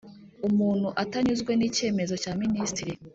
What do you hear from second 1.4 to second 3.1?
n icyemezo cya Minisitiri